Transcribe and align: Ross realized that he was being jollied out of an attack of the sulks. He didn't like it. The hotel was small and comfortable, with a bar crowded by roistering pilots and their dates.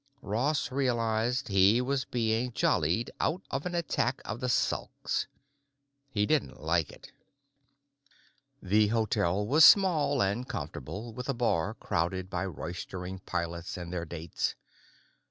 Ross 0.23 0.71
realized 0.71 1.45
that 1.45 1.53
he 1.53 1.79
was 1.79 2.05
being 2.05 2.51
jollied 2.53 3.11
out 3.19 3.43
of 3.51 3.67
an 3.67 3.75
attack 3.75 4.19
of 4.25 4.39
the 4.39 4.49
sulks. 4.49 5.27
He 6.09 6.25
didn't 6.25 6.59
like 6.59 6.91
it. 6.91 7.11
The 8.63 8.87
hotel 8.87 9.45
was 9.45 9.63
small 9.63 10.19
and 10.19 10.49
comfortable, 10.49 11.13
with 11.13 11.29
a 11.29 11.35
bar 11.35 11.75
crowded 11.75 12.31
by 12.31 12.47
roistering 12.47 13.19
pilots 13.27 13.77
and 13.77 13.93
their 13.93 14.05
dates. 14.05 14.55